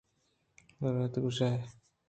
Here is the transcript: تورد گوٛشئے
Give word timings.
تورد 0.77 1.13
گوٛشئے 1.23 1.53